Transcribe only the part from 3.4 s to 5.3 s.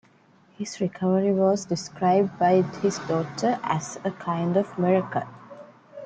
as "a kind of miracle".